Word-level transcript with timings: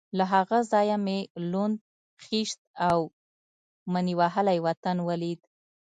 له 0.17 0.25
هغه 0.33 0.57
ځایه 0.71 0.97
مې 1.05 1.19
لوند، 1.51 1.77
خېشت 2.23 2.59
او 2.89 2.99
مني 3.91 4.13
وهلی 4.19 4.57
وطن 4.65 4.97
ولید. 5.09 5.39